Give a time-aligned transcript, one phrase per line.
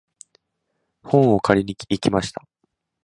[1.03, 2.43] 本を借りに行きました。